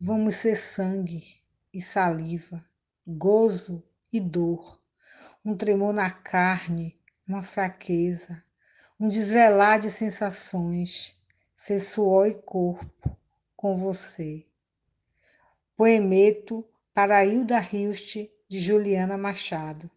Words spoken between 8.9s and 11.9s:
um desvelar de sensações, ser